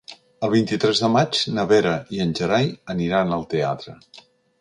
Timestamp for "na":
1.57-1.65